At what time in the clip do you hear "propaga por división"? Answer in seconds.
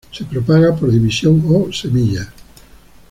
0.25-1.43